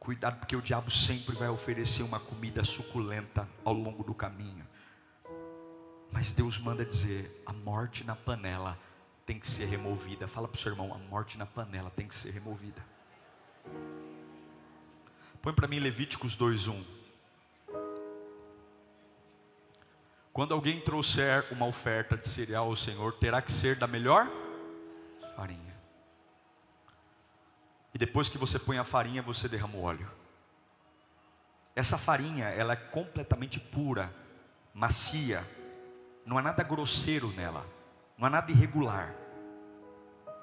[0.00, 4.66] Cuidado, porque o diabo sempre vai oferecer uma comida suculenta ao longo do caminho.
[6.10, 8.78] Mas Deus manda dizer: a morte na panela
[9.26, 10.26] tem que ser removida.
[10.26, 12.82] Fala para o seu irmão: a morte na panela tem que ser removida.
[15.42, 16.82] Põe para mim Levíticos 2:1.
[20.32, 24.26] Quando alguém trouxer uma oferta de cereal ao Senhor, terá que ser da melhor
[25.36, 25.69] farinha.
[27.94, 30.10] E depois que você põe a farinha, você derrama o óleo.
[31.74, 34.12] Essa farinha, ela é completamente pura,
[34.74, 35.44] macia.
[36.24, 37.66] Não há nada grosseiro nela.
[38.18, 39.14] Não há nada irregular.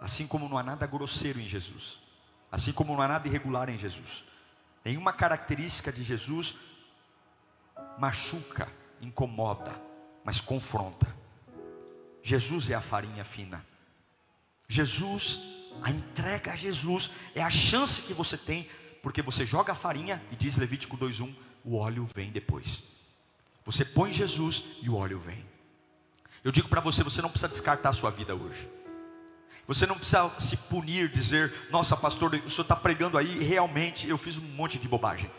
[0.01, 1.99] Assim como não há nada grosseiro em Jesus.
[2.51, 4.23] Assim como não há nada irregular em Jesus.
[4.83, 6.55] Nenhuma característica de Jesus
[7.97, 9.73] machuca, incomoda,
[10.23, 11.07] mas confronta.
[12.21, 13.65] Jesus é a farinha fina.
[14.67, 18.69] Jesus a entrega a Jesus é a chance que você tem,
[19.01, 22.83] porque você joga a farinha e diz Levítico 2:1, o óleo vem depois.
[23.65, 25.45] Você põe Jesus e o óleo vem.
[26.43, 28.69] Eu digo para você, você não precisa descartar a sua vida hoje.
[29.67, 34.17] Você não precisa se punir, dizer, nossa pastor, o senhor está pregando aí, realmente eu
[34.17, 35.29] fiz um monte de bobagem.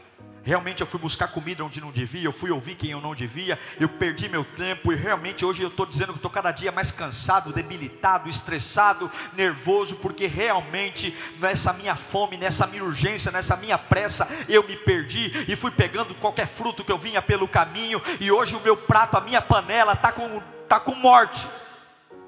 [0.48, 3.58] Realmente eu fui buscar comida onde não devia, eu fui ouvir quem eu não devia,
[3.78, 6.90] eu perdi meu tempo e realmente hoje eu estou dizendo que estou cada dia mais
[6.90, 14.26] cansado, debilitado, estressado, nervoso, porque realmente nessa minha fome, nessa minha urgência, nessa minha pressa,
[14.48, 18.56] eu me perdi e fui pegando qualquer fruto que eu vinha pelo caminho e hoje
[18.56, 21.46] o meu prato, a minha panela está com, tá com morte,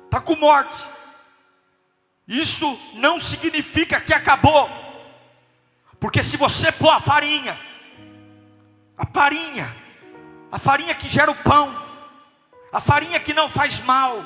[0.05, 0.85] está com morte.
[2.29, 4.69] Isso não significa que acabou,
[5.99, 7.70] porque se você pôr a farinha,
[9.01, 9.75] a farinha,
[10.53, 11.75] a farinha que gera o pão,
[12.71, 14.23] a farinha que não faz mal,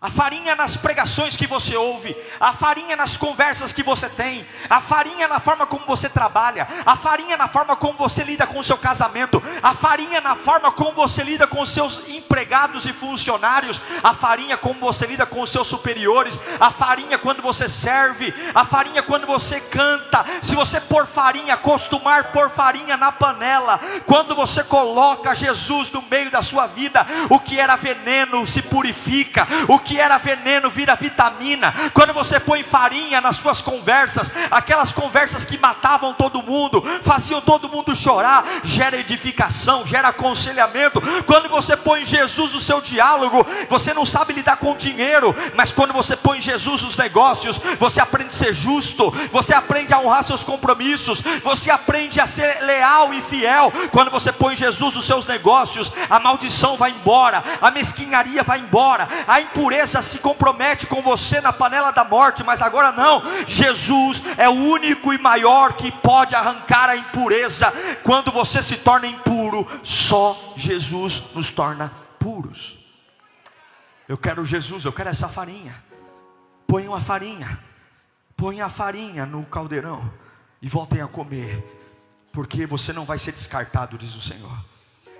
[0.00, 4.80] a farinha nas pregações que você ouve, a farinha nas conversas que você tem, a
[4.80, 8.62] farinha na forma como você trabalha, a farinha na forma como você lida com o
[8.62, 13.80] seu casamento, a farinha na forma como você lida com os seus empregados e funcionários,
[14.00, 18.64] a farinha como você lida com os seus superiores, a farinha quando você serve, a
[18.64, 20.24] farinha quando você canta.
[20.42, 26.30] Se você pôr farinha, acostumar pôr farinha na panela, quando você coloca Jesus no meio
[26.30, 31.72] da sua vida, o que era veneno se purifica, o que era veneno vira vitamina.
[31.94, 37.68] Quando você põe farinha nas suas conversas, aquelas conversas que matavam todo mundo, faziam todo
[37.68, 41.00] mundo chorar, gera edificação, gera aconselhamento.
[41.24, 45.92] Quando você põe Jesus no seu diálogo, você não sabe lidar com dinheiro, mas quando
[45.92, 50.44] você põe Jesus nos negócios, você aprende a ser justo, você aprende a honrar seus
[50.44, 53.72] compromissos, você aprende a ser leal e fiel.
[53.90, 59.08] Quando você põe Jesus nos seus negócios, a maldição vai embora, a mesquinharia vai embora,
[59.26, 63.22] a impureza impureza se compromete com você na panela da morte, mas agora não.
[63.46, 67.72] Jesus é o único e maior que pode arrancar a impureza.
[68.02, 72.76] Quando você se torna impuro, só Jesus nos torna puros.
[74.08, 75.74] Eu quero Jesus, eu quero essa farinha.
[76.66, 77.58] Põe uma farinha,
[78.36, 80.10] põe a farinha no caldeirão
[80.60, 81.64] e voltem a comer,
[82.32, 84.58] porque você não vai ser descartado, diz o Senhor.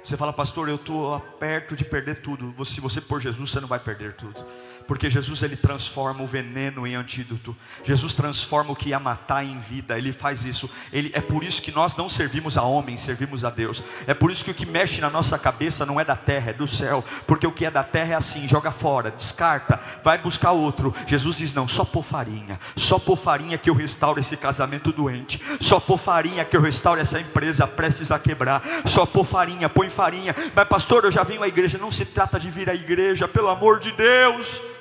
[0.08, 2.64] Você fala, pastor, eu estou perto de perder tudo.
[2.64, 4.42] Se você pôr Jesus, você não vai perder tudo
[4.88, 7.54] porque Jesus ele transforma o veneno em antídoto.
[7.84, 9.98] Jesus transforma o que ia matar em vida.
[9.98, 10.68] Ele faz isso.
[10.90, 13.84] Ele é por isso que nós não servimos a homens, servimos a Deus.
[14.06, 16.54] É por isso que o que mexe na nossa cabeça não é da terra, é
[16.54, 17.04] do céu.
[17.26, 20.94] Porque o que é da terra é assim, joga fora, descarta, vai buscar outro.
[21.06, 25.38] Jesus diz não, só por farinha, só por farinha que eu restauro esse casamento doente.
[25.60, 28.62] Só por farinha que eu restauro essa empresa prestes a quebrar.
[28.86, 30.34] Só por farinha, põe farinha.
[30.54, 31.76] Mas pastor, eu já venho à igreja.
[31.76, 34.77] Não se trata de vir à igreja, pelo amor de Deus.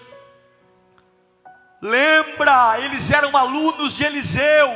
[1.81, 4.75] Lembra, eles eram alunos de Eliseu,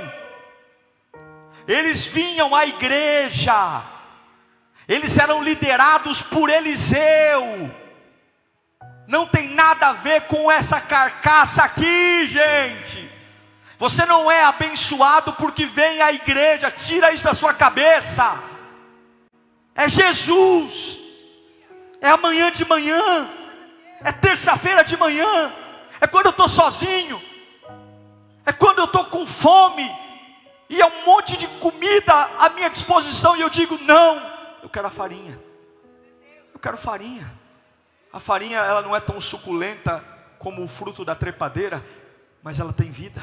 [1.68, 3.82] eles vinham à igreja,
[4.88, 7.72] eles eram liderados por Eliseu.
[9.08, 13.10] Não tem nada a ver com essa carcaça aqui, gente.
[13.80, 18.38] Você não é abençoado porque vem à igreja, tira isso da sua cabeça.
[19.74, 21.00] É Jesus,
[22.00, 23.28] é amanhã de manhã,
[24.04, 25.52] é terça-feira de manhã,
[26.02, 27.22] é quando eu estou sozinho,
[28.44, 29.90] é quando eu estou com fome,
[30.68, 34.20] e é um monte de comida à minha disposição, e eu digo: não,
[34.64, 35.40] eu quero a farinha,
[36.54, 37.40] eu quero farinha.
[38.12, 40.04] A farinha ela não é tão suculenta
[40.38, 41.86] como o fruto da trepadeira,
[42.44, 43.22] mas ela tem vida.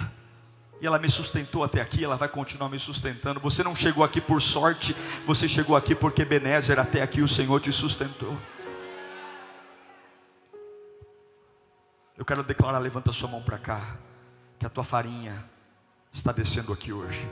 [0.81, 3.41] E ela me sustentou até aqui, ela vai continuar me sustentando.
[3.41, 4.95] Você não chegou aqui por sorte,
[5.27, 8.39] você chegou aqui porque Benézer até aqui o Senhor te sustentou.
[12.19, 13.97] Eu quero declarar, levanta sua mão para cá,
[14.59, 15.45] que a tua farinha
[16.13, 17.31] está descendo aqui hoje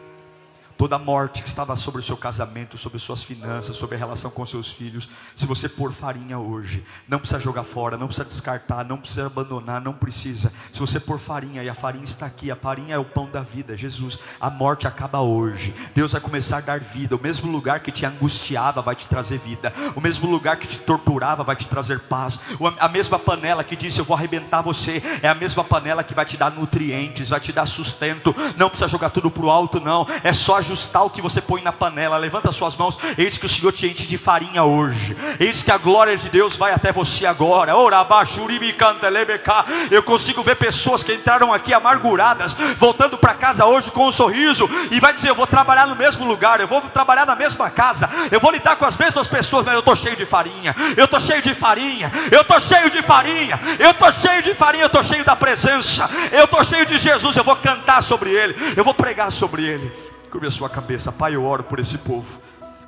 [0.77, 4.31] toda a morte que estava sobre o seu casamento, sobre suas finanças, sobre a relação
[4.31, 5.09] com seus filhos.
[5.35, 9.81] Se você pôr farinha hoje, não precisa jogar fora, não precisa descartar, não precisa abandonar,
[9.81, 10.53] não precisa.
[10.73, 13.41] Se você pôr farinha e a farinha está aqui, a farinha é o pão da
[13.41, 14.19] vida, Jesus.
[14.41, 15.75] A morte acaba hoje.
[15.95, 17.17] Deus vai começar a dar vida.
[17.17, 19.73] O mesmo lugar que te angustiava vai te trazer vida.
[19.95, 22.39] O mesmo lugar que te torturava vai te trazer paz.
[22.79, 26.25] A mesma panela que disse eu vou arrebentar você é a mesma panela que vai
[26.25, 28.35] te dar nutrientes, vai te dar sustento.
[28.57, 30.07] Não precisa jogar tudo pro alto, não.
[30.23, 32.17] É só ajustar o que você põe na panela.
[32.17, 32.99] Levanta suas mãos.
[33.17, 35.17] Eis que o Senhor te enche de farinha hoje.
[35.39, 37.73] Eis que a glória de Deus vai até você agora.
[39.91, 44.69] Eu consigo ver pessoas que entraram aqui amarguradas, voltando para casa hoje com um sorriso
[44.91, 48.09] e vai dizer: Eu vou trabalhar no mesmo lugar, eu vou trabalhar na mesma casa,
[48.31, 50.75] eu vou lidar com as mesmas pessoas, mas eu estou cheio de farinha.
[50.97, 52.11] Eu estou cheio de farinha.
[52.31, 53.61] Eu estou cheio de farinha.
[53.79, 54.85] Eu estou cheio de farinha.
[54.85, 56.09] Eu estou cheio da presença.
[56.33, 57.37] Eu estou cheio de Jesus.
[57.37, 58.75] Eu vou cantar sobre Ele.
[58.77, 60.16] Eu vou pregar sobre Ele.
[60.31, 62.47] Curve a sua cabeça, Pai, eu oro por esse povo.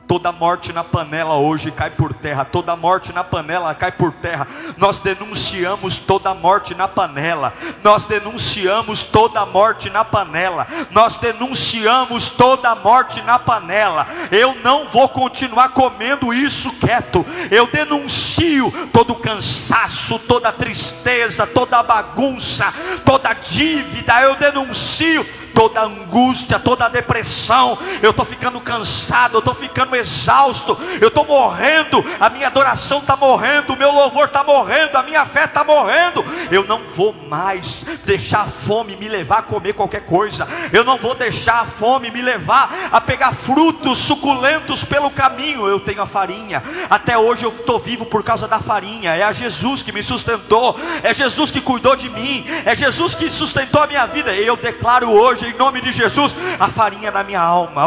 [0.09, 4.49] Toda morte na panela hoje cai por terra, toda morte na panela cai por terra.
[4.79, 7.53] Nós denunciamos toda morte na panela,
[7.85, 14.07] nós denunciamos toda morte na panela, nós denunciamos toda morte na panela.
[14.33, 22.73] Eu não vou continuar comendo isso quieto, eu denuncio todo cansaço, toda tristeza, toda bagunça,
[23.05, 25.27] toda dívida, eu denuncio
[25.59, 27.77] toda angústia, toda depressão.
[28.01, 33.17] Eu estou ficando cansado, eu estou ficando exausto, eu estou morrendo, a minha adoração está
[33.17, 36.25] morrendo, o meu louvor está morrendo, a minha fé está morrendo.
[36.49, 40.97] Eu não vou mais deixar a fome me levar a comer qualquer coisa, eu não
[40.97, 45.67] vou deixar a fome me levar a pegar frutos suculentos pelo caminho.
[45.67, 49.33] Eu tenho a farinha, até hoje eu estou vivo por causa da farinha, é a
[49.33, 53.89] Jesus que me sustentou, é Jesus que cuidou de mim, é Jesus que sustentou a
[53.89, 54.33] minha vida.
[54.33, 57.83] E eu declaro hoje, em nome de Jesus, a farinha na minha alma.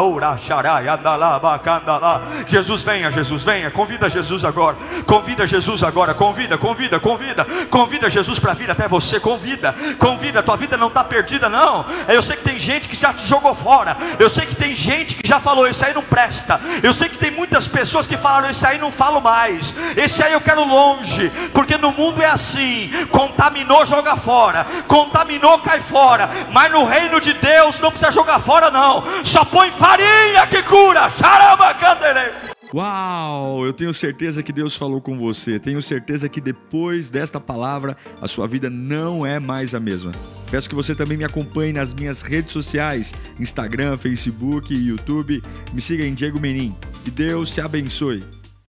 [2.46, 8.38] Jesus venha, Jesus venha, convida Jesus agora, convida Jesus agora, convida, convida, convida, convida Jesus
[8.38, 11.84] para vir até você, convida, convida, tua vida não está perdida, não.
[12.08, 15.16] Eu sei que tem gente que já te jogou fora, eu sei que tem gente
[15.16, 18.50] que já falou, isso aí não presta, eu sei que tem muitas pessoas que falaram,
[18.50, 22.90] isso aí não falo mais, esse aí eu quero longe, porque no mundo é assim:
[23.10, 28.70] contaminou, joga fora, contaminou, cai fora, mas no reino de Deus não precisa jogar fora,
[28.70, 32.52] não, só põe farinha que cura, charamba, candele.
[32.74, 33.66] Uau!
[33.66, 35.58] Eu tenho certeza que Deus falou com você.
[35.58, 40.12] Tenho certeza que depois desta palavra a sua vida não é mais a mesma.
[40.50, 45.42] Peço que você também me acompanhe nas minhas redes sociais: Instagram, Facebook YouTube.
[45.74, 46.74] Me siga em Diego Menin.
[47.04, 48.24] Que Deus te abençoe.